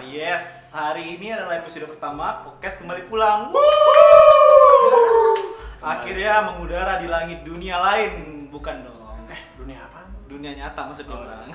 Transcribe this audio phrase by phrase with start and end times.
[0.00, 3.52] Yes, hari ini adalah episode pertama podcast kembali pulang.
[5.84, 9.28] Akhirnya mengudara di langit dunia lain, bukan dong.
[9.28, 10.00] Eh, dunia apa?
[10.24, 11.24] Dunia nyata maksudnya Oh.
[11.28, 11.52] bang.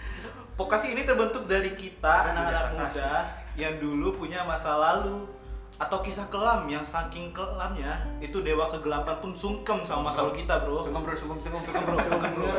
[0.56, 3.28] Podcast ini terbentuk dari kita anak-anak muda
[3.60, 5.28] yang dulu punya masa lalu
[5.76, 10.64] atau kisah kelam yang saking kelamnya itu dewa kegelapan pun sungkem sama masa lalu kita
[10.64, 10.80] bro.
[10.80, 12.44] Sungkem bro, sungkem, sungkem, Sungkem, bro, sungkem, bro.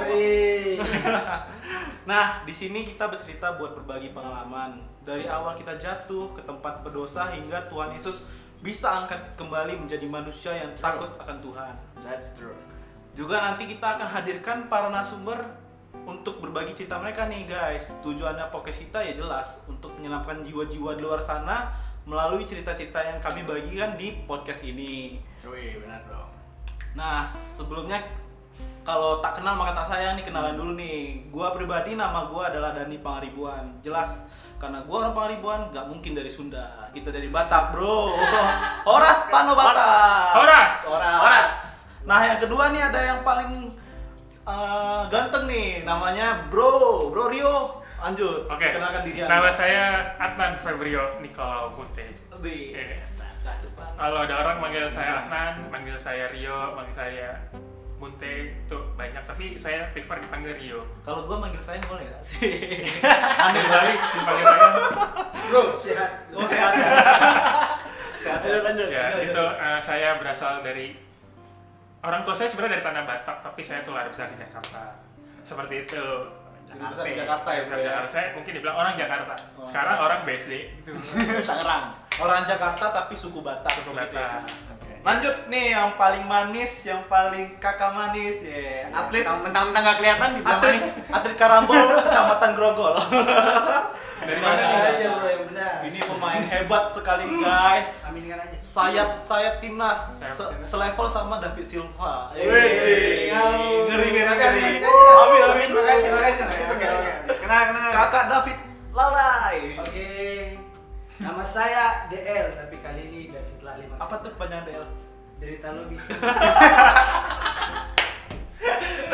[2.08, 7.32] Nah, di sini kita bercerita buat berbagi pengalaman dari awal kita jatuh ke tempat berdosa
[7.32, 8.28] hingga Tuhan Yesus
[8.60, 11.74] bisa angkat kembali menjadi manusia yang takut akan Tuhan.
[12.04, 12.58] That's true.
[13.16, 15.48] Juga nanti kita akan hadirkan para narasumber
[16.04, 17.96] untuk berbagi cerita mereka nih guys.
[18.04, 21.72] Tujuannya podcast kita ya jelas untuk menyelamatkan jiwa-jiwa di luar sana
[22.04, 25.24] melalui cerita-cerita yang kami bagikan di podcast ini.
[25.48, 26.32] Wih, benar dong.
[27.00, 28.04] Nah, sebelumnya
[28.88, 31.28] kalau tak kenal maka tak sayang nih kenalan dulu nih.
[31.28, 33.84] Gua pribadi nama gua adalah Dani Pangaribuan.
[33.84, 34.24] Jelas
[34.56, 36.88] karena gua orang Pangaribuan nggak mungkin dari Sunda.
[36.96, 38.16] Kita dari Batak, Bro.
[38.88, 40.40] Horas Tano Batak.
[40.40, 40.72] Horas.
[40.88, 41.20] Horas.
[41.20, 41.52] Horas.
[42.08, 43.76] Nah, yang kedua nih ada yang paling
[44.48, 47.84] eh, ganteng nih, namanya Bro, Bro Rio.
[48.00, 48.48] Lanjut.
[48.48, 48.72] Oke.
[48.72, 49.52] Kenalkan diri Nama Anda.
[49.52, 49.84] saya
[50.16, 51.20] Adnan Febrio
[52.72, 53.04] Oke.
[53.44, 54.00] cakep banget.
[54.00, 57.36] Kalau ada orang manggil saya Adnan, manggil saya Rio, manggil saya
[57.98, 60.86] Bunte itu banyak, tapi saya prefer dipanggil Rio.
[61.02, 62.86] Kalau gua manggil saya boleh nggak sih?
[63.50, 64.70] Aneh kali dipanggil saya.
[65.50, 66.12] Bro, sehat.
[66.30, 66.90] Oh sehat ya.
[68.22, 68.90] sehat sehat lanjut.
[68.94, 70.94] Ya, itu eh, saya berasal dari
[72.06, 75.02] orang tua saya sebenarnya dari tanah Batak, tapi saya tuh lahir besar di Jakarta.
[75.42, 76.06] Seperti itu.
[76.70, 77.86] Jadi besar di Jakarta ya, Besar ya?
[77.90, 78.10] Jakarta.
[78.14, 79.34] Saya mungkin dibilang orang Jakarta.
[79.58, 79.66] Oh.
[79.66, 80.54] Sekarang orang BSD.
[80.86, 80.94] Gitu.
[81.50, 81.98] Tangerang.
[82.22, 83.74] Orang Jakarta tapi suku Batak.
[83.82, 84.46] Suku begitu ya.
[85.08, 88.92] Lanjut nih yang paling manis, yang paling kakak manis ya.
[88.92, 92.94] Atlet mentang-mentang nggak kelihatan di atlet atlet karambol kecamatan Grogol.
[94.18, 94.68] Dari Mana mana nih?
[94.68, 95.74] Aminkan aja bro yang benar.
[95.82, 97.90] Ini pemain hebat sekali guys.
[98.06, 98.58] Aminkan aja.
[98.60, 102.36] Sayap sayap timnas se- selevel sama David Silva.
[102.36, 104.44] Wih, ngeri ngeri ngeri.
[104.44, 104.82] amin.
[104.84, 105.68] Amin amin.
[105.72, 106.44] Terima kasih, terima kasih.
[106.44, 107.12] Oke, oke, oke.
[107.40, 107.90] Kenal, kenal.
[107.90, 108.58] Kakak David.
[111.18, 114.06] Nama saya DL, tapi kali ini David Lali maksud.
[114.06, 114.86] Apa tuh kepanjangan DL?
[115.42, 116.14] Derita lo bisa.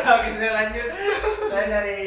[0.03, 0.87] Oke, saya lanjut.
[1.47, 2.03] Saya dari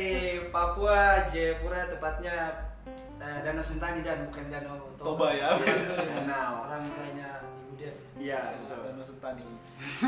[0.52, 2.68] Papua, Jayapura, tepatnya
[3.16, 5.56] eh, Danau Sentani dan bukan Danau Toba ya.
[5.56, 6.68] Danau.
[6.68, 7.96] Orang kayaknya Ibu Dev.
[8.20, 8.92] Iya, betul.
[8.92, 9.48] Dan Sentani.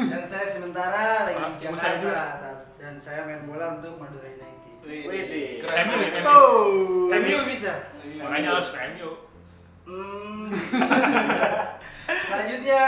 [0.05, 1.65] Dan saya sementara lagi di.
[1.65, 4.85] Jakarta dan saya main bola untuk Madura United.
[4.85, 5.65] Widih.
[5.65, 5.85] Keren.
[5.89, 5.97] MU,
[7.09, 7.37] MU.
[7.41, 7.73] Oh, bisa.
[8.21, 9.28] Makanya harus MU.
[9.89, 10.53] Hmm.
[12.29, 12.85] Selanjutnya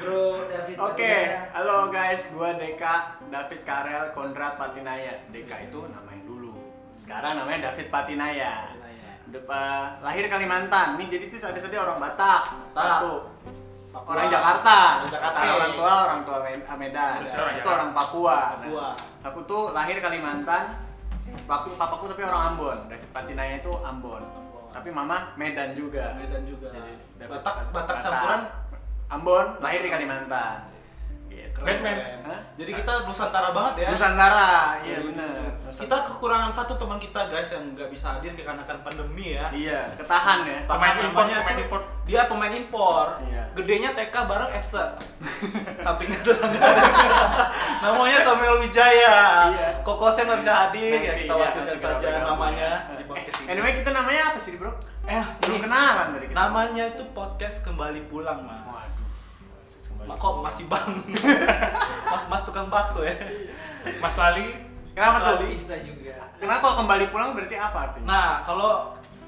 [0.00, 0.76] Bro David.
[0.80, 1.52] Oke, Patinaya.
[1.52, 5.28] halo guys, gua Deka David Karel Konrad Patinaya.
[5.28, 6.56] Deka itu namanya dulu.
[6.96, 8.72] Sekarang namanya David Patinaya.
[9.28, 10.96] Dep- eh, lahir Kalimantan.
[10.96, 12.42] Nih jadi itu tadi tadi orang Batak.
[12.72, 13.28] Satu.
[13.92, 15.04] Orang Jakarta.
[15.04, 15.36] Orang Jakarta.
[15.36, 17.16] Nah, orang tua orang tua Men- Medan.
[17.28, 17.68] Itu Jakarta.
[17.68, 18.38] orang Papua.
[18.56, 18.88] Papua.
[18.96, 20.80] Nah, aku tuh lahir Kalimantan.
[21.44, 22.78] Papu, papaku tapi orang Ambon.
[22.88, 24.41] David Patinaya itu Ambon.
[24.72, 26.16] Tapi mama Medan juga.
[26.16, 26.68] Medan juga.
[26.72, 26.92] Jadi,
[27.28, 28.40] Batak Batak campuran.
[29.12, 30.72] Ambon, lahir di Kalimantan.
[31.28, 31.60] Gitu.
[31.64, 31.96] Batman.
[32.28, 32.40] Hah?
[32.56, 33.88] Jadi kita Nusantara banget ya.
[33.92, 35.48] Nusantara, iya bener.
[35.72, 39.48] Kita kekurangan satu teman kita guys yang nggak bisa hadir dikarenakan pandemi ya.
[39.48, 40.60] Iya, ketahan ya.
[40.68, 41.80] Pemain impor, pemain tuh- impor.
[42.04, 43.06] Dia pemain impor.
[43.24, 43.42] Iya.
[43.56, 44.74] Gedenya TK bareng FC.
[45.84, 46.36] Sampingnya tuh
[47.84, 49.16] namanya Samuel Wijaya.
[49.52, 49.68] Iya.
[49.80, 52.70] Kokosnya nggak bisa hadir ya Nanti, kita iya, segera saja namanya
[53.44, 54.70] Anyway, kita namanya apa sih, Bro?
[55.02, 56.36] eh Belum kenalan dari kita.
[56.36, 58.62] namanya itu podcast kembali pulang mas.
[59.90, 60.06] Waduh.
[60.06, 60.90] Ma- Kok masih bang?
[62.12, 63.14] mas mas tukang bakso ya.
[63.98, 64.54] Mas Lali,
[64.92, 65.34] Kenapa Mas tuh?
[65.36, 65.46] Ali.
[65.52, 66.14] bisa juga.
[66.36, 68.06] Kenapa kalau kembali pulang berarti apa artinya?
[68.06, 68.72] Nah, kalau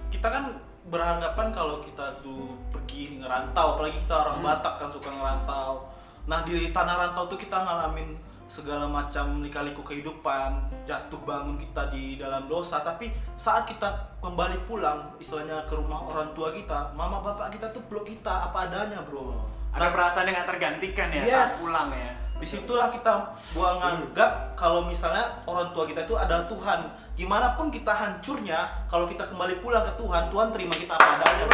[0.09, 0.45] kita kan
[0.85, 4.47] beranggapan kalau kita tuh pergi ngerantau, apalagi kita orang Hmm.
[4.47, 5.91] Batak kan suka ngerantau.
[6.25, 8.15] Nah, di tanah rantau tuh kita ngalamin
[8.47, 15.11] segala macam lika-liku kehidupan, jatuh bangun kita di dalam dosa, tapi saat kita kembali pulang,
[15.17, 19.33] istilahnya ke rumah orang tua kita, mama bapak kita tuh peluk kita apa adanya, Bro.
[19.75, 21.35] Ada perasaan yang gak tergantikan ya Yes.
[21.35, 22.11] saat pulang ya.
[22.35, 26.81] Di situlah kita buang anggap kalau misalnya orang tua kita itu adalah Tuhan.
[27.15, 31.47] Gimana pun kita hancurnya, kalau kita kembali pulang ke Tuhan, Tuhan terima kita apa adanya.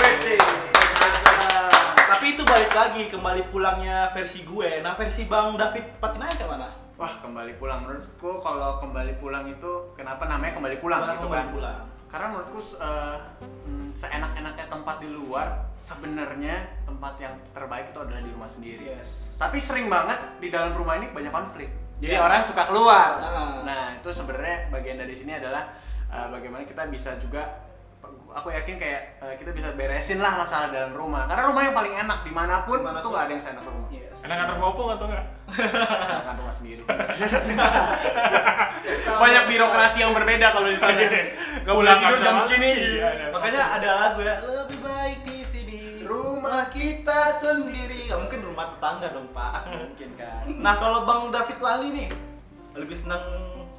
[2.61, 4.85] Balik lagi kembali pulangnya versi gue.
[4.85, 6.69] Nah versi Bang David Patinaya kayak mana?
[7.01, 11.41] Wah, kembali pulang menurutku kalau kembali pulang itu kenapa namanya kembali pulang Kembali gitu kembali
[11.41, 11.55] kan?
[11.57, 11.81] pulang.
[12.13, 18.51] Karena menurutku hmm, seenak-enaknya tempat di luar, sebenarnya tempat yang terbaik itu adalah di rumah
[18.53, 18.85] sendiri.
[18.93, 19.41] Yes.
[19.41, 21.73] Tapi sering banget di dalam rumah ini banyak konflik.
[22.05, 22.21] Jadi Iya.
[22.21, 23.25] orang suka keluar.
[23.25, 23.65] Ah.
[23.65, 25.65] Nah, itu sebenarnya bagian dari sini adalah
[26.13, 27.70] uh, bagaimana kita bisa juga
[28.31, 31.27] aku yakin kayak eh, kita bisa beresin lah masalah dalam rumah.
[31.27, 33.05] Karena rumah yang paling enak di mana pun, Di mana pun.
[33.05, 33.89] tuh gak ada yang seenak rumah.
[33.91, 34.19] Yes.
[34.23, 35.27] Enak nganter popong atau enggak?
[35.51, 36.83] Enakan rumah sendiri.
[39.23, 41.05] Banyak birokrasi yang berbeda kalau di sini.
[41.67, 42.71] Gak boleh tidur jam segini.
[42.99, 43.25] Iya, ada.
[43.35, 48.09] Makanya ada lagu ya, lebih baik di sini rumah kita sendiri.
[48.09, 49.67] Gak mungkin rumah tetangga dong pak.
[49.75, 50.45] Mungkin kan.
[50.47, 52.09] Nah kalau Bang David Lali nih
[52.71, 53.23] lebih senang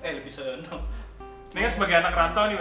[0.04, 0.68] eh lebih senang
[1.51, 2.56] Ini kan sebagai anak rantau nih,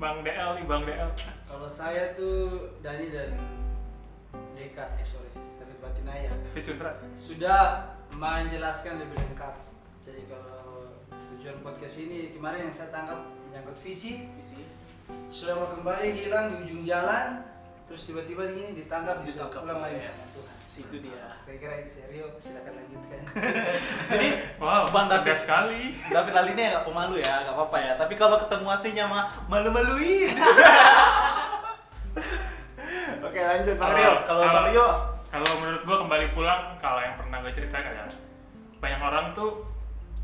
[0.00, 1.12] Bang DL nih, Bang DL.
[1.44, 3.36] Kalau saya tuh Dani dan
[4.56, 5.28] Deka, eh sorry,
[5.60, 6.92] David Batinaya David Cundra.
[7.12, 7.84] sudah
[8.16, 9.60] menjelaskan lebih lengkap.
[10.08, 14.64] Jadi kalau tujuan podcast ini kemarin yang saya tangkap menyangkut visi, visi
[15.28, 17.44] sudah mau kembali hilang di ujung jalan,
[17.90, 19.60] terus tiba-tiba ini ditangkap, Ditangkap.
[19.60, 20.54] pulang lagi Yes, sama Tuhan.
[20.80, 21.26] itu dia.
[21.42, 23.20] Kira-kira itu serio, silakan lanjutkan.
[24.14, 25.82] Jadi Wow, Bang David sekali.
[26.06, 27.92] David Lali ini agak pemalu ya, gak apa-apa ya.
[27.96, 30.30] Tapi kalau ketemu aslinya mah malu-maluin.
[33.20, 34.12] Oke lanjut Bang Kalau Rio.
[34.24, 34.88] kalau Bang Rio,
[35.26, 38.10] Kalau menurut gua kembali pulang, kalau yang pernah gue ceritain adalah
[38.78, 39.62] banyak orang tuh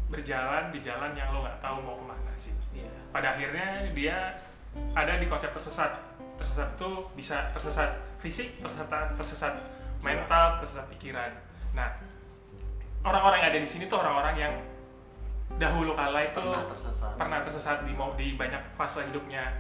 [0.06, 2.54] berjalan di jalan yang lo nggak tahu mau ke mana sih.
[2.72, 2.90] Iya.
[3.10, 4.34] Pada akhirnya dia
[4.92, 5.94] ada di konsep tersesat.
[6.36, 9.54] Tersesat tuh bisa tersesat fisik, tersesat tersesat
[9.98, 11.32] mental, tersesat pikiran.
[11.72, 11.88] Nah,
[13.02, 14.54] orang-orang yang ada di sini tuh orang-orang yang
[15.56, 17.12] dahulu kala itu Pernah tersesat.
[17.16, 19.56] pernah tersesat di mau di banyak fase hidupnya.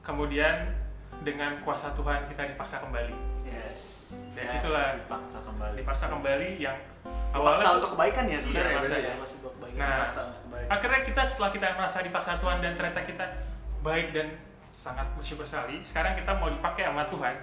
[0.00, 0.70] Kemudian
[1.20, 3.14] dengan kuasa Tuhan kita dipaksa kembali.
[3.44, 4.10] Yes.
[4.34, 4.98] Dari Yes, situlah.
[4.98, 5.76] dipaksa kembali.
[5.78, 9.08] Dipaksa kembali yang Dipaksa awalnya tuh- untuk kebaikan ya sebenarnya Iya, berarti maksa ya.
[9.08, 9.14] ya.
[9.18, 10.66] masih buat bagian Nah, untuk kembali.
[10.68, 13.26] akhirnya kita setelah kita merasa dipaksa Tuhan dan ternyata kita
[13.80, 14.26] baik dan
[14.72, 17.36] sangat bersyukur sekali sekarang kita mau dipakai sama Tuhan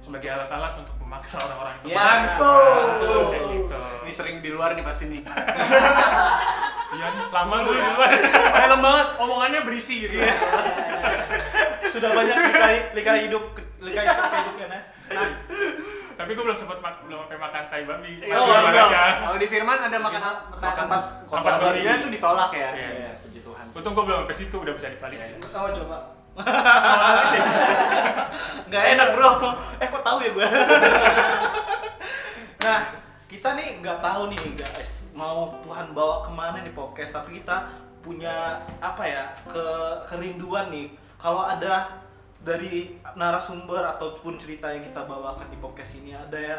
[0.00, 2.02] sebagai alat-alat untuk memaksa orang-orang itu Yes.
[2.02, 3.24] Mantul.
[3.30, 5.22] Kayak gitu Ini sering di luar nih pasti nih.
[6.92, 8.10] iya lama dulu di luar
[8.54, 10.18] Helm banget, omongannya berisi gitu.
[11.88, 13.44] Sudah banyak likai likai hidup
[13.80, 14.80] likai kehidupan ya.
[15.06, 15.28] Nah,
[16.14, 18.88] tapi gue belum sempat mak- belum sampai makan tai babi Iya, Oh, di belum.
[18.92, 20.22] Kalau di Firman ada makan
[20.54, 21.80] makan pas kota Ampas babi.
[21.82, 22.70] tuh ditolak ya.
[22.72, 23.10] Iya.
[23.14, 23.64] Puji Tuhan.
[23.72, 25.98] untung gue belum sampai situ udah bisa dibalik Iya, sih Kamu coba.
[28.68, 29.30] nggak enak bro.
[29.78, 30.46] Eh kok tahu ya gue?
[32.64, 32.80] nah
[33.28, 37.68] kita nih nggak tahu nih guys mau Tuhan bawa ke mana nih podcast tapi kita
[38.00, 39.64] punya apa ya ke
[40.08, 40.88] kerinduan nih
[41.20, 42.00] kalau ada
[42.44, 46.58] dari narasumber ataupun cerita yang kita bawakan di podcast ini ada ya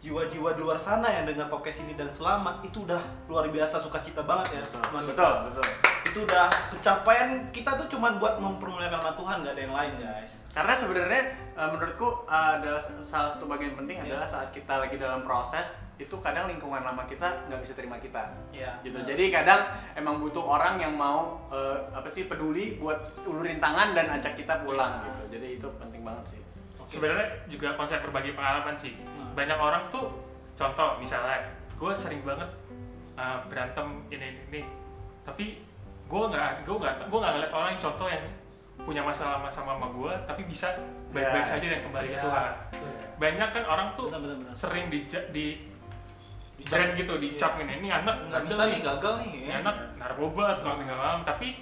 [0.00, 4.24] jiwa-jiwa di luar sana yang dengar podcast ini dan selamat itu udah luar biasa sukacita
[4.24, 5.66] banget ya Betul, betul, betul.
[6.12, 10.32] Itu udah pencapaian kita tuh cuman buat mempermuliakan nama Tuhan nggak ada yang lain guys
[10.52, 11.22] Karena sebenarnya
[11.56, 14.12] eh, menurutku eh, adalah salah satu bagian penting Iya.
[14.12, 18.26] adalah saat kita lagi dalam proses itu kadang lingkungan lama kita nggak bisa terima kita.
[18.50, 18.76] Iya.
[18.82, 18.92] Gitu.
[18.92, 19.08] Benar.
[19.08, 19.60] Jadi kadang
[19.94, 24.60] emang butuh orang yang mau eh, apa sih peduli buat ulurin tangan dan ajak kita
[24.60, 25.06] pulang Iya.
[25.08, 25.22] gitu.
[25.32, 26.40] Jadi itu penting banget sih.
[26.84, 29.32] sebenarnya juga konsep berbagi pengalaman sih Hmm.
[29.32, 30.12] banyak orang tuh
[30.52, 31.40] contoh misalnya
[31.72, 32.50] gue sering banget
[33.16, 34.62] uh, berantem ini ini, ini.
[35.24, 35.71] tapi
[36.12, 38.24] gue nggak gue nggak gue nggak ngeliat orang yang contoh yang
[38.78, 40.68] punya masalah sama sama gue tapi bisa
[41.08, 41.48] baik-baik Ya.
[41.48, 42.92] saja dan kembali ke Ya, Tuhan betul.
[43.16, 44.52] banyak kan orang tuh Benar-benar.
[44.52, 44.98] sering di
[45.30, 45.46] di
[46.54, 46.78] Dicap.
[46.78, 49.56] brand gitu dicap ini ini anak nggak bisa nih gagal nih ini ya.
[49.58, 51.58] anak narkoba atau tinggal malam tapi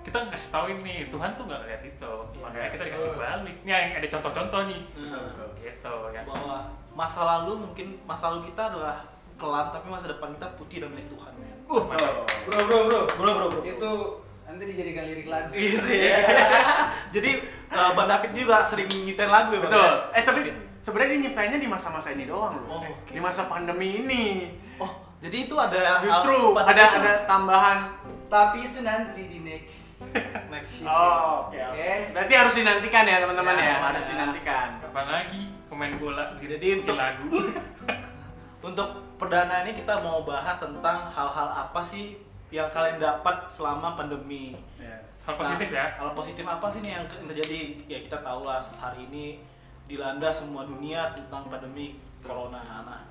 [0.00, 3.92] kita ngasih tauin nih Tuhan tuh nggak lihat itu makanya kita dikasih balik nih yang
[3.94, 5.30] ada contoh-contoh nih Hmm.
[5.56, 6.56] gitu yang bahwa
[6.92, 9.02] masa lalu mungkin masa lalu kita adalah
[9.36, 11.55] kelam tapi masa depan kita putih dan milik Tuhan men.
[11.68, 11.82] Uh.
[12.46, 13.00] Bro, bro, bro.
[13.10, 13.60] Bro, bro, bro.
[13.60, 13.90] Itu
[14.46, 15.50] nanti dijadikan lirik lagu.
[15.50, 15.98] Iya sih.
[17.14, 17.30] Jadi
[17.68, 19.60] uh, Bang David juga sering nyiptain lagu ya?
[19.60, 19.90] Betul.
[20.12, 20.40] Eh tapi
[20.80, 22.70] sebenarnya dia nyiptainnya di masa-masa ini doang loh.
[22.70, 23.10] Oh, oke.
[23.10, 24.24] Di masa pandemi ini.
[24.76, 27.78] Oh, jadi itu ada Justru pada ada itu- ada tambahan.
[28.26, 30.06] Tapi itu nanti di next.
[30.52, 30.90] next season.
[30.90, 31.58] Oh, oke.
[31.58, 31.90] Oke.
[32.12, 34.08] Berarti harus dinantikan ya teman-teman Ya, ya, harus ya.
[34.12, 34.68] dinantikan.
[34.78, 37.26] kapan lagi pemain bola Jadi untuk- lagu
[38.66, 42.20] Untuk perdana ini kita mau bahas tentang hal-hal apa sih
[42.52, 44.54] yang kalian dapat selama pandemi.
[45.26, 47.60] hal positif Nah, ya Hal positif apa sih nih yang terjadi?
[47.90, 49.42] Ya kita tahu lah hari ini
[49.90, 52.62] dilanda semua dunia tentang pandemi corona.
[52.86, 53.02] Nah,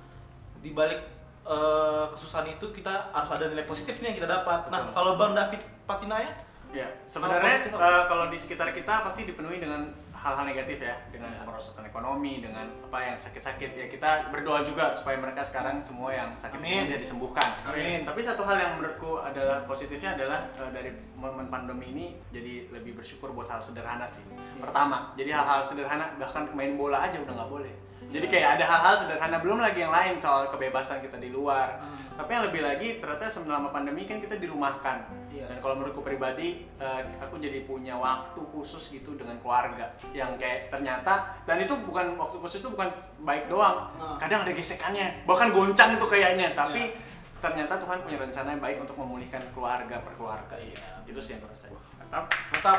[0.64, 1.04] di balik
[1.44, 4.72] eh, kesusahan itu kita harus ada nilai positif nih yang kita dapat.
[4.72, 6.32] Nah, kalau Bang David Patinaya,
[6.74, 8.10] Ya, sebenarnya positif eh, apa?
[8.10, 9.86] kalau di sekitar kita pasti dipenuhi dengan
[10.26, 11.46] hal-hal negatif ya, dengan Ya.
[11.46, 16.34] kemerosotan ekonomi, dengan apa yang sakit-sakit ya kita berdoa juga supaya mereka sekarang semua yang
[16.34, 16.90] sakit Amin.
[16.90, 17.46] ini bisa disembuhkan.
[17.62, 18.02] Amin.
[18.02, 22.98] Tapi satu hal yang menurutku adalah positifnya adalah eh, dari momen pandemi ini jadi lebih
[22.98, 24.26] bersyukur buat hal sederhana sih.
[24.26, 24.66] Iya.
[24.66, 27.74] Pertama, jadi hal-hal sederhana bahkan main bola aja udah nggak boleh.
[28.06, 31.82] Jadi kayak ada hal-hal sederhana belum lagi yang lain soal kebebasan kita di luar.
[31.82, 31.98] Hmm.
[32.22, 35.25] Tapi yang lebih lagi ternyata selama pandemi kan kita dirumahkan.
[35.36, 35.46] Yes.
[35.46, 39.84] Dan kalau menurutku pribadi, eh, aku jadi punya waktu khusus gitu dengan keluarga.
[40.10, 42.88] Yang kayak ternyata dan itu bukan waktu khusus itu bukan
[43.20, 43.92] baik doang.
[43.92, 44.16] Hmm.
[44.16, 46.52] Kadang ada gesekannya, bahkan goncang itu kayaknya.
[46.52, 46.96] Tapi Iya.
[47.38, 50.56] ternyata Tuhan punya rencana yang baik untuk memulihkan keluarga per keluarga.
[50.56, 50.80] Iya.
[51.04, 51.76] Itu sih yang rasain.
[52.00, 52.24] Mantap.
[52.50, 52.78] Mantap.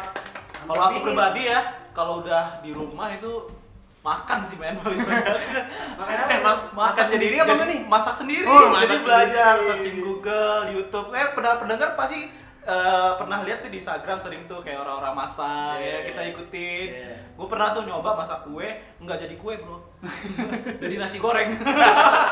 [0.59, 1.59] Kalau aku pribadi ya,
[1.91, 3.45] kalau udah di rumah itu
[3.99, 5.35] makan sih men paling banyak.
[5.93, 7.79] Makanya Eh, ma- masak sendiri apa nih?
[7.83, 8.43] Masak sendiri.
[8.43, 9.67] Oh, masak jadi belajar sendiri.
[9.67, 11.07] searching Google, YouTube.
[11.11, 12.31] Eh pernah pendengar pasti
[12.67, 15.99] eh, pernah lihat tuh di Instagram sering tuh kayak orang-orang masak Iya, ya iya.
[16.03, 16.87] kita ikutin.
[16.91, 17.15] Iya.
[17.39, 18.67] Gue pernah tuh nyoba masak kue,
[18.99, 19.77] nggak jadi kue bro,
[20.83, 21.55] jadi nasi goreng.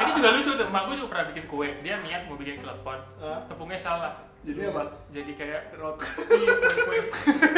[0.03, 1.67] Ini juga lucu tuh, emak gue juga pernah bikin kue.
[1.79, 3.39] Dia niat mau bikin klepon, Hah?
[3.47, 4.13] tepungnya salah.
[4.45, 4.83] Jadi apa?
[5.09, 5.97] Jadi kayak Rot.
[6.05, 6.99] iya, kue-kue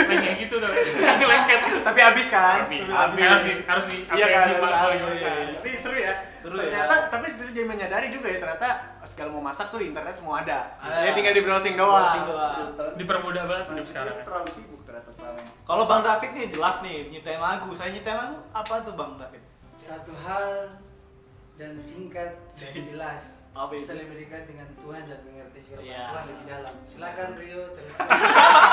[0.07, 0.55] lengket gitu.
[0.63, 1.59] Ini lengket.
[1.83, 2.71] Tapi habis kan?
[2.71, 2.81] Habis.
[3.27, 4.99] harus di harus di Iya kan, apresiasi harus.
[5.19, 5.33] Iya.
[5.59, 6.13] Tapi seru ya.
[6.39, 7.11] Seru ternyata, ya.
[7.11, 8.69] tapi sebenarnya jadi menyadari juga ya ternyata
[9.03, 10.59] segala mau masak tuh di internet semua ada.
[10.79, 11.91] Ya tinggal di browsing doang.
[11.91, 12.55] Browsing doang.
[12.95, 14.15] Dipermudah banget hidup sekarang.
[14.23, 15.43] terlalu sibuk ternyata sekarang.
[15.67, 17.67] Kalau Bang David nih jelas nih nyiptain lagu.
[17.75, 19.43] Saya nyiptain lagu apa tuh Bang David?
[19.77, 20.73] satu hal
[21.53, 23.81] dan singkat dan jelas Apa itu?
[23.81, 26.03] bisa lebih dekat dengan Tuhan dan mengerti firman Iya.
[26.07, 26.73] Tuhan lebih dalam.
[26.85, 27.95] Silakan Rio terus.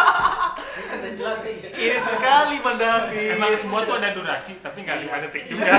[0.75, 1.69] singkat dan jelas aja.
[1.73, 3.29] Irit sekali Bang David.
[3.35, 5.73] Emang semua tuh ada durasi, tapi nggak lima detik juga.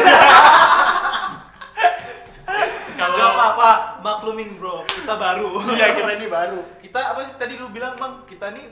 [2.96, 5.60] Kalau apa-apa, maklumin bro, kita baru.
[5.76, 6.60] Iya kita ini baru.
[6.80, 8.66] kita apa sih tadi lu bilang bang, kita nih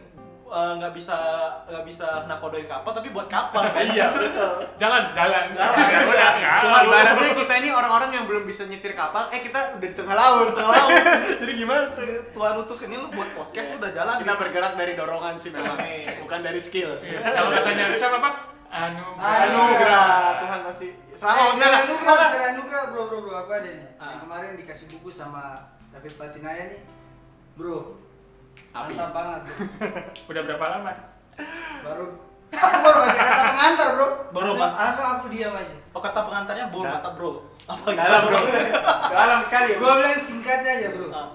[0.53, 1.17] eh, nggak bisa
[1.65, 3.74] nggak bisa nakodoin kapal tapi buat kapal.
[3.74, 4.51] Iya betul.
[4.81, 6.33] jalan, jalan, Jalan, jalan.
[6.38, 6.86] tahu.
[6.86, 10.53] ibaratnya kita ini orang-orang yang belum bisa nyetir kapal, eh kita udah di tengah laut.
[10.53, 10.93] Tengah laut.
[11.41, 12.05] Jadi gimana tuh?
[12.29, 14.15] Tuhan utus ini lu buat podcast lu udah jalan.
[14.15, 15.77] Kita bergerak dari dorongan sih memang,
[16.22, 17.01] bukan dari skill.
[17.01, 18.33] Kalau katanya siapa pak?
[18.69, 19.38] Anugerah.
[19.45, 20.88] Anugerah Tuhan pasti.
[21.13, 21.72] Selama Eh, enggak.
[21.83, 23.86] anugerah, bicara anugerah, bro, bro, bro, aku ada nih.
[23.95, 24.05] Ah.
[24.10, 25.43] Yang kemarin dikasih buku sama
[25.89, 26.81] David Patinaya nih,
[27.53, 27.93] bro.
[28.72, 28.93] Api.
[28.93, 29.41] Mantap banget.
[30.29, 30.91] Udah berapa lama?
[31.83, 32.05] Baru
[32.53, 34.07] aku baru baca kata pengantar, bro.
[34.29, 35.77] Baru langsung, langsung aku diam aja.
[35.89, 36.98] Oh kata pengantarnya bol Nah.
[36.98, 37.31] mantap bro.
[37.65, 38.39] Apa Dalam bro.
[39.13, 39.77] Dalam sekali ya.
[39.77, 41.07] Gua bilang singkatnya aja, bro.
[41.10, 41.29] Ah,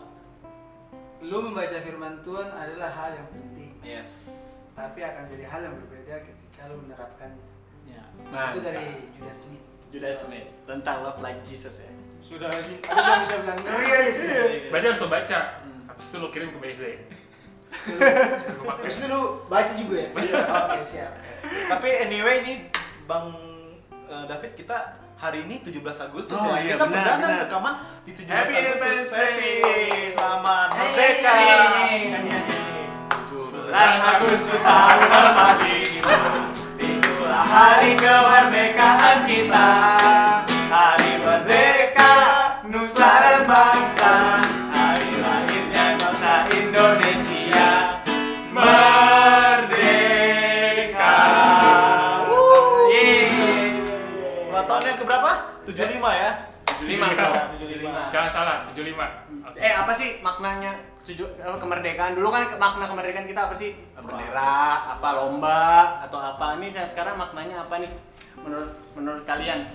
[1.19, 4.31] Lu membaca firman Tuhan adalah hal yang penting, Yes.
[4.73, 7.43] tapi akan jadi hal yang berbeda ketika lu menerapkannya.
[7.85, 8.03] Ya.
[8.31, 9.65] Nah, Itu dari Judas Smith.
[9.91, 11.91] Judas Smith tentang love like Jesus ya.
[12.21, 12.79] Sudah lagi.
[12.81, 14.27] Aku bisa bilang ngeri aja sih.
[14.71, 15.39] Berarti harus lo baca.
[15.99, 16.85] Habis itu lo kirim ke BSD.
[18.79, 20.09] Terus itu lu baca juga ya?
[20.15, 21.13] Oke, siap.
[21.69, 22.55] Tapi anyway ini
[23.05, 23.35] Bang
[24.07, 24.77] eh, David kita
[25.15, 26.63] hari ini 17 Agustus Oh, ya.
[26.63, 27.39] iya, kita benar, perdana benar.
[27.45, 27.75] rekaman
[28.05, 28.63] di 17 Happy Agustus.
[28.63, 29.27] Independence Day.
[29.27, 29.53] Happy.
[30.15, 30.79] Selamat Hey.
[30.79, 31.33] merdeka.
[31.35, 31.99] Hey.
[32.07, 32.83] Nyanyi-nyanyi.
[33.27, 35.79] 17 Agustus tahun berpati
[36.79, 39.69] Itulah hari kemerdekaan kita
[57.09, 58.13] 75 bro 75.
[58.13, 59.07] Jangan salah, 75.
[59.49, 59.57] Oke.
[59.59, 60.73] Eh apa sih maknanya
[61.05, 62.13] tuju- eh, kemerdekaan?
[62.13, 63.73] Dulu kan makna kemerdekaan kita apa sih?
[63.97, 66.57] Bendera, apa lomba atau apa?
[66.57, 67.91] Ini sekarang maknanya apa nih?
[68.41, 69.69] Menurut menurut kalian?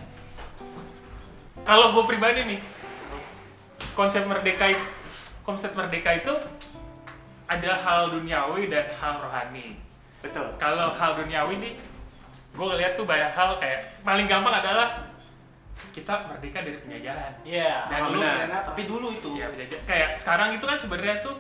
[1.64, 2.60] Kalau gue pribadi nih,
[3.96, 4.84] konsep merdeka itu,
[5.48, 6.34] konsep merdeka itu
[7.48, 9.80] ada hal duniawi dan hal rohani.
[10.20, 10.48] Betul.
[10.60, 11.74] Kalau hal duniawi nih,
[12.52, 15.13] gue ngeliat tuh banyak hal kayak paling gampang adalah
[15.94, 17.34] kita merdeka dari penjajahan.
[17.44, 17.74] Iya.
[17.86, 18.20] Ah, dulu.
[18.22, 18.64] benar.
[18.66, 19.30] Tapi dulu itu.
[19.36, 19.80] Ya penjajah.
[19.86, 21.36] Kayak sekarang itu kan sebenarnya tuh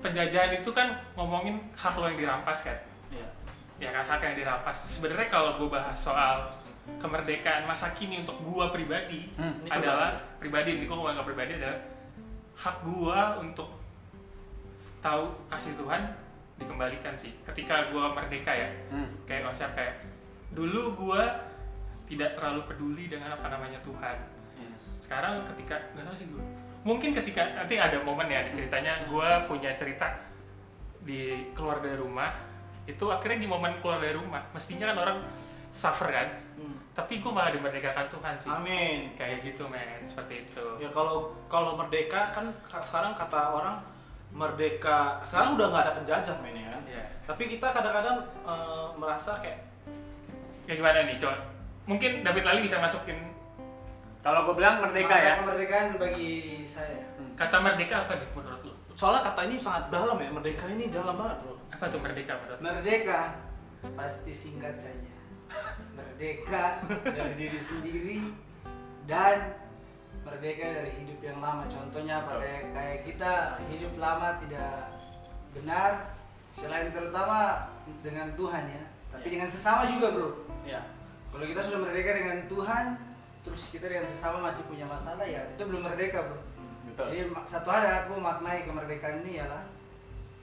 [0.00, 2.78] penjajahan itu kan ngomongin hak lo yang dirampas kan.
[3.10, 3.26] Iya.
[3.78, 4.76] Ya kan hak yang dirampas.
[4.98, 6.50] Sebenarnya kalau gue bahas soal
[6.98, 11.78] kemerdekaan masa kini untuk gua pribadi Hmm, ini adalah pribadi ini gue nggak pribadi adalah
[12.58, 13.70] hak gua untuk
[14.98, 16.10] tahu kasih Tuhan
[16.58, 19.06] dikembalikan sih ketika gua merdeka ya Hmm.
[19.26, 20.02] kayak konsep kayak
[20.50, 21.22] dulu gua
[22.06, 24.18] tidak terlalu peduli dengan apa namanya Tuhan.
[25.02, 26.44] Sekarang ketika nggak tahu sih gue
[26.82, 30.18] mungkin ketika nanti ada momen ya di ceritanya gue punya cerita
[31.02, 32.34] di keluar dari rumah
[32.90, 35.18] itu akhirnya di momen keluar dari rumah mestinya kan orang
[35.70, 36.28] suffer kan?
[36.58, 36.76] Hmm.
[36.92, 38.50] tapi gue malah dimerdekakan Tuhan sih.
[38.50, 39.14] Amin.
[39.16, 40.64] kayak gitu men seperti itu.
[40.82, 43.76] Ya kalau kalau merdeka kan ka- sekarang kata orang
[44.34, 46.76] merdeka sekarang udah nggak ada penjajah men ya.
[46.88, 49.64] ya Tapi kita kadang-kadang eh, merasa kayak
[50.66, 51.51] ya gimana nih coba
[51.84, 53.18] mungkin David Lali bisa masukin
[54.22, 55.34] Kalau gue bilang merdeka ya.
[55.42, 56.30] Kemerdekaan bagi
[56.62, 57.02] saya.
[57.34, 61.16] kata merdeka apa nih menurut lo soalnya kata ini sangat dalam ya merdeka ini dalam
[61.16, 61.56] banget bro.
[61.72, 63.20] apa tuh merdeka menurut lo Merdeka
[63.98, 65.10] pasti singkat saja.
[65.98, 68.18] Merdeka dari diri sendiri
[69.10, 69.58] dan
[70.22, 71.66] merdeka dari hidup yang lama.
[71.66, 73.32] Contohnya pada kayak kita
[73.66, 74.94] hidup lama tidak
[75.50, 76.14] benar
[76.48, 77.68] selain terutama
[78.06, 79.32] dengan Tuhan ya, tapi Ya.
[79.34, 80.28] dengan sesama juga, Bro.
[80.62, 80.80] Ya.
[81.32, 82.84] Kalau kita sudah merdeka dengan Tuhan,
[83.42, 86.38] terus kita dengan sesama masih punya masalah ya, itu belum merdeka, Bro.
[86.92, 87.06] Betul.
[87.08, 89.64] Jadi satu hal yang aku maknai kemerdekaan ini ialah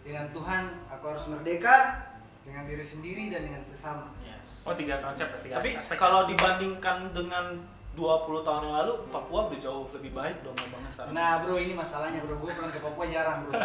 [0.02, 2.10] dengan Tuhan aku harus merdeka
[2.42, 4.10] dengan diri sendiri dan dengan sesama.
[4.26, 4.66] Yes.
[4.66, 6.00] Oh tiga konsep, tiga Tapi aspek.
[6.00, 8.06] kalau dibandingkan dengan 20
[8.42, 11.12] tahun yang lalu, Papua udah jauh lebih baik dong ngomongnya sekarang.
[11.12, 13.54] Nah bro ini masalahnya bro, gue pulang ke Papua jarang bro.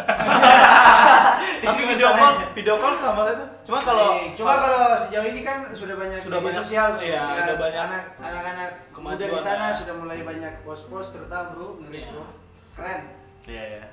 [1.61, 3.45] Tapi Ini video call, video call sama itu.
[3.63, 7.43] Cuma kalau cuma kalau sejauh ini kan sudah banyak Sudah media banyak- sosial, iya, Ya,
[7.45, 9.75] udah banyak anak anak-anak muda di sana ya.
[9.75, 12.09] sudah mulai banyak pos-pos terutama bro, ngeri Iya.
[12.11, 12.25] bro,
[12.73, 13.01] keren.
[13.45, 13.83] Iya ya.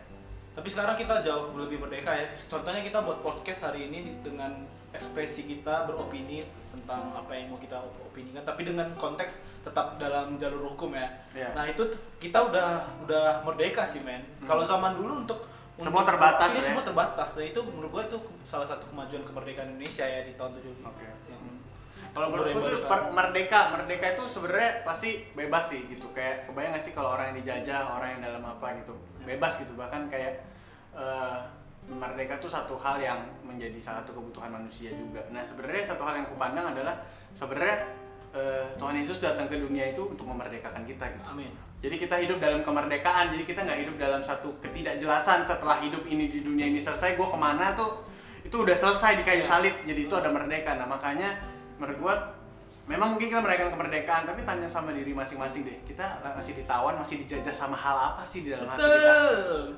[0.52, 2.28] Tapi sekarang kita jauh lebih merdeka ya.
[2.46, 7.80] Contohnya kita buat podcast hari ini dengan ekspresi kita beropini tentang apa yang mau kita
[8.04, 11.08] opinikan, tapi dengan konteks tetap dalam jalur hukum ya.
[11.32, 11.56] Iya.
[11.56, 11.80] Nah itu
[12.20, 14.20] kita udah udah merdeka sih men.
[14.40, 14.48] Hmm.
[14.48, 15.48] Kalau zaman dulu untuk
[15.80, 16.66] Semua untuk- terbatas iya, ya.
[16.68, 17.28] semua terbatas.
[17.32, 20.84] Dan itu menurut gue itu salah satu kemajuan kemerdekaan Indonesia ya di tahun 75.
[20.84, 21.08] Oke.
[21.32, 21.42] Yang
[22.12, 22.84] Kalau menurutku tuh
[23.16, 26.12] merdeka, merdeka itu sebenarnya pasti bebas sih gitu.
[26.12, 28.92] Kayak kebayang gak sih kalau orang yang dijajah, orang yang dalam apa gitu,
[29.24, 29.72] bebas gitu.
[29.72, 30.44] Bahkan kayak
[30.92, 31.38] eh,
[31.88, 35.24] merdeka tuh satu hal yang menjadi salah satu kebutuhan manusia juga.
[35.32, 37.00] Nah sebenarnya satu hal yang kupandang adalah
[37.32, 37.76] sebenarnya
[38.36, 41.28] eh, Tuhan Yesus datang ke dunia itu untuk memerdekakan kita gitu.
[41.32, 41.52] Amin.
[41.82, 46.30] Jadi kita hidup dalam kemerdekaan, jadi kita nggak hidup dalam satu ketidakjelasan setelah hidup ini
[46.30, 48.06] di dunia ini selesai, gue ke mana tuh
[48.46, 50.78] itu udah selesai di kayu salib, jadi itu ada merdeka.
[50.78, 51.51] Nah makanya
[51.82, 52.14] menurut gue
[52.82, 57.22] memang mungkin kita merayakan kemerdekaan, tapi tanya sama diri masing-masing deh, kita masih ditawan, masih
[57.22, 59.14] dijajah sama hal apa sih di dalam hati kita?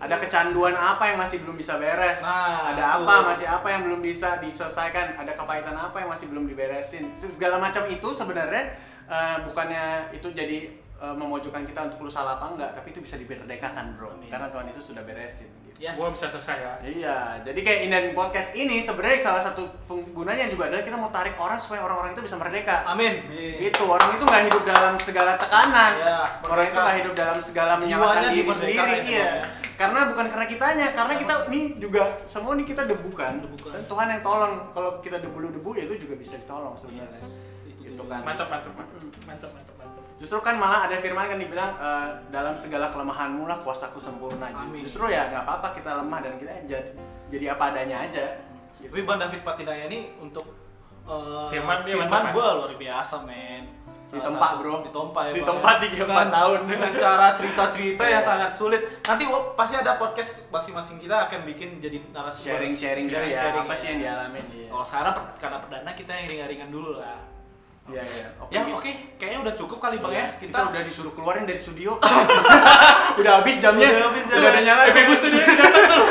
[0.00, 2.24] Ada kecanduan apa yang masih belum bisa beres?
[2.24, 3.04] Nah, ada betul.
[3.04, 5.20] apa masih apa yang belum bisa diselesaikan?
[5.20, 7.12] Ada kepahitan apa yang masih belum diberesin?
[7.12, 8.72] Segala macam itu sebenarnya
[9.08, 10.72] eh, bukannya itu jadi
[11.04, 14.16] eh, memojokkan kita untuk lu salah apa enggak, tapi itu bisa diberdekakan, Bro.
[14.16, 14.32] Amin.
[14.32, 15.63] Karena Tuhan Yesus sudah beresin.
[15.74, 15.98] Yes.
[15.98, 16.74] Gua bisa selesai ya.
[16.86, 19.66] Iya, jadi kayak Indian Podcast ini sebenarnya salah satu
[20.14, 22.86] gunanya juga adalah kita mau tarik orang supaya orang-orang itu bisa merdeka.
[22.86, 23.26] Amin.
[23.34, 25.92] Gitu, orang itu nggak hidup dalam segala tekanan.
[25.98, 29.18] Iya, orang itu nggak hidup dalam segala menyalahkan diri sendiri, iya.
[29.18, 29.30] ya.
[29.74, 33.42] Karena bukan karena kitanya, karena kita ini juga semua ini kita debu kan.
[33.42, 33.74] Debu kan.
[33.74, 34.54] Dan Tuhan yang tolong.
[34.70, 37.10] Kalau kita debu-debu ya itu juga bisa ditolong sebenarnya.
[37.10, 38.10] Yes, Gitu dia.
[38.10, 38.20] kan.
[38.22, 40.02] Mantap, mantap, mantap, mantap, mantap, mantap.
[40.14, 44.48] Justru kan malah ada firman kan dibilang eh, dalam segala kelemahanmu lah kuasaku sempurna.
[44.48, 44.80] Amin.
[44.80, 46.88] Justru ya nggak apa-apa kita lemah dan kita jadi,
[47.28, 48.24] jadi apa adanya aja.
[48.80, 50.44] Tapi Bang David Patinaya ini untuk
[51.04, 53.64] uh, Firman dia firman gue luar biasa men.
[54.04, 54.74] Salah Ditempa, satu- bro.
[54.84, 55.30] Ditempa ya.
[55.32, 55.78] Bang, Ditempa ya.
[55.80, 56.58] tiga, Dengan- empat tahun.
[56.70, 58.28] Dengan cara cerita-cerita yang Iya.
[58.28, 58.82] sangat sulit.
[59.00, 62.44] Nanti oh, pasti ada podcast masing-masing kita akan bikin jadi narasumber.
[62.52, 64.44] Sharing-sharing gitu ya, Sharing-sharing apa sih yang dialamin.
[64.52, 64.68] Iya.
[64.68, 67.18] Kalau sekarang per- karena perdana kita yang ringan-ringan dulu lah.
[67.84, 68.26] Iya, iya.
[68.48, 68.80] Ya gitu.
[68.80, 70.26] oke, kayaknya udah cukup kali bang ya.
[70.40, 72.00] Kita, Kita, udah disuruh keluarin dari studio.
[73.20, 73.92] udah habis jamnya.
[73.92, 74.40] Udah habis jamnya.
[74.40, 74.82] Udah ada nyala.
[74.88, 75.44] Eh, bagus tuh dia.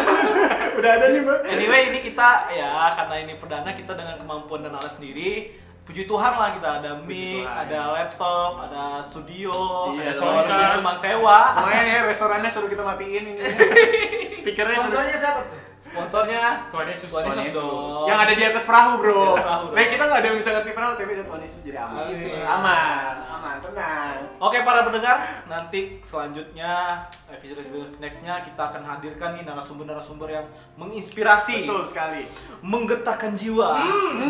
[0.79, 1.39] udah ada nih, Mbak.
[1.49, 5.49] Anyway ini kita ya karena ini perdana kita dengan kemampuan dan alat sendiri.
[5.83, 7.59] Puji Tuhan lah kita ada Puji mic, Tuhan.
[7.67, 9.51] ada laptop, ada studio,
[9.91, 11.59] Iya, ada soalnya- cuma sewa.
[11.59, 13.43] Lumayan ya restorannya suruh kita matiin ini.
[14.39, 15.59] Speakernya Sponsornya siapa tuh?
[15.83, 17.07] Sponsornya Tuhan Yesus.
[17.11, 18.07] Tuhan Yesus dong.
[18.07, 19.35] Yang ada di atas perahu, bro.
[19.35, 19.75] Atas perahu, bro.
[19.75, 22.03] Nah, kita nggak ada yang bisa ngerti perahu, tapi ada Tuhan Yesus jadi aman.
[22.07, 22.27] Gitu.
[22.39, 24.15] Aman, aman, tenang.
[24.39, 25.17] Oke para pendengar,
[25.47, 27.63] nanti selanjutnya episode
[27.99, 30.47] nextnya kita akan hadirkan nih narasumber-narasumber yang
[30.79, 32.23] menginspirasi, Betul sekali.
[32.63, 33.83] menggetarkan jiwa,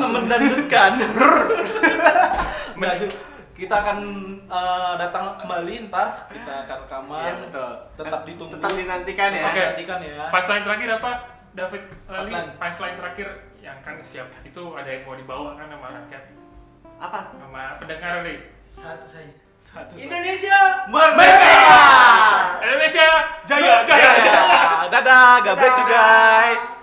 [0.10, 0.98] mendandutkan.
[2.74, 2.90] Nah,
[3.54, 3.98] kita akan
[4.50, 7.22] eh, datang kembali ntar kita akan rekaman.
[7.22, 7.72] Iya, betul.
[8.02, 8.52] Tetap ditunggu.
[8.58, 9.46] Tetap dinantikan ya.
[9.46, 9.62] Oke.
[9.62, 10.26] dinantikan ya.
[10.34, 11.12] Punchline terakhir apa?
[11.54, 12.50] David, tadi Punchline.
[12.58, 13.28] punchline terakhir
[13.62, 16.24] yang kan siap itu ada yang mau dibawa kan sama rakyat
[16.98, 17.20] Apa?
[17.38, 19.34] sama pendengar nih Satu saja.
[19.56, 19.96] Satu.
[19.96, 20.60] Indonesia.
[20.92, 21.80] Merdeka!
[22.60, 23.08] Indonesia
[23.48, 24.62] jaya jaya, jaya.
[24.92, 26.83] Dadah, God bless you guys.